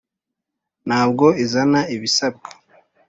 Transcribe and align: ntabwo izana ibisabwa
ntabwo 0.87 1.25
izana 1.43 1.79
ibisabwa 1.95 2.49